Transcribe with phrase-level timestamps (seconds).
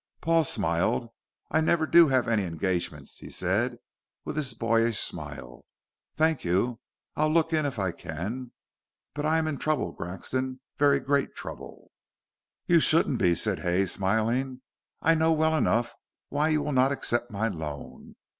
[0.19, 1.09] Paul smiled.
[1.51, 3.77] "I never do have any engagements," he said
[4.25, 5.63] with his boyish smile,
[6.15, 6.79] "thank you.
[7.15, 8.51] I'll look in if I can.
[9.13, 11.91] But I am in trouble, Grexon very great trouble."
[12.65, 14.61] "You shouldn't be," said Hay, smiling.
[15.03, 15.93] "I know well enough
[16.29, 18.15] why you will not accept my loan.